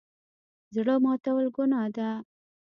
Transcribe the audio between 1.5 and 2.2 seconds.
ګناه ده